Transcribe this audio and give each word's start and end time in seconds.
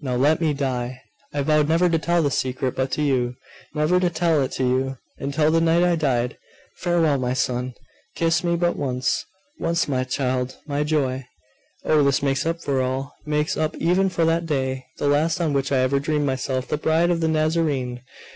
'Now, 0.00 0.14
let 0.14 0.40
me 0.40 0.54
die! 0.54 1.02
I 1.32 1.42
vowed 1.42 1.68
never 1.68 1.88
to 1.88 1.98
tell 1.98 2.22
this 2.22 2.38
secret 2.38 2.76
but 2.76 2.92
to 2.92 3.02
you: 3.02 3.34
never 3.74 3.98
to 3.98 4.08
tell 4.08 4.40
it 4.40 4.52
to 4.52 4.62
you, 4.62 4.98
until 5.18 5.50
the 5.50 5.60
night 5.60 5.82
I 5.82 5.96
died. 5.96 6.38
Farewell, 6.76 7.18
my 7.18 7.32
son! 7.34 7.74
Kiss 8.14 8.44
me 8.44 8.54
but 8.54 8.76
once 8.76 9.24
once, 9.58 9.88
my 9.88 10.04
child, 10.04 10.58
my 10.68 10.84
joy! 10.84 11.26
Oh, 11.84 12.04
this 12.04 12.22
makes 12.22 12.46
up 12.46 12.62
for 12.62 12.80
all! 12.82 13.14
Makes 13.26 13.56
up 13.56 13.74
even 13.78 14.10
for 14.10 14.24
that 14.24 14.46
day, 14.46 14.86
the 14.98 15.08
last 15.08 15.40
on 15.40 15.52
which 15.52 15.72
I 15.72 15.78
ever 15.78 15.98
dreamed 15.98 16.26
myself 16.26 16.68
the 16.68 16.78
bride 16.78 17.10
of 17.10 17.18
the 17.20 17.26
Nazarene! 17.26 18.02